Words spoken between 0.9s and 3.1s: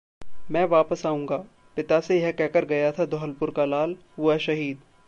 आऊंगा- पिता से यह कहकर गया था